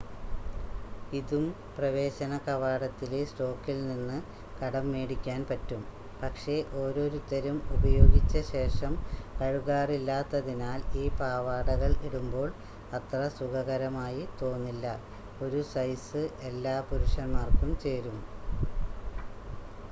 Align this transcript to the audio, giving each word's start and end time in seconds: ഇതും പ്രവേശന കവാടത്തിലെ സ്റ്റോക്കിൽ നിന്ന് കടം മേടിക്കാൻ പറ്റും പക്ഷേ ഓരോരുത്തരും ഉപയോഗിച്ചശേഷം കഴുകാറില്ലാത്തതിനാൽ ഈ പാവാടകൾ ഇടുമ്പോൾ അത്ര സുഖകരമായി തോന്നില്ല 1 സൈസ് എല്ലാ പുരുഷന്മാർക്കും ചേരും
ഇതും 1.13 1.43
പ്രവേശന 1.75 2.37
കവാടത്തിലെ 2.45 3.19
സ്റ്റോക്കിൽ 3.25 3.77
നിന്ന് 3.89 4.15
കടം 4.59 4.85
മേടിക്കാൻ 4.93 5.41
പറ്റും 5.49 5.81
പക്ഷേ 6.21 6.55
ഓരോരുത്തരും 6.79 7.57
ഉപയോഗിച്ചശേഷം 7.77 8.95
കഴുകാറില്ലാത്തതിനാൽ 9.39 10.81
ഈ 10.95 11.05
പാവാടകൾ 11.19 11.93
ഇടുമ്പോൾ 12.09 12.49
അത്ര 12.93 13.21
സുഖകരമായി 13.37 14.25
തോന്നില്ല 14.41 14.85
1 15.43 15.65
സൈസ് 15.71 16.23
എല്ലാ 16.49 16.75
പുരുഷന്മാർക്കും 16.89 17.73
ചേരും 17.85 18.19